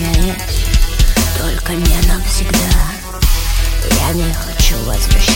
[0.00, 0.36] означает
[1.38, 2.58] Только не навсегда.
[3.98, 5.29] Я не хочу возвращаться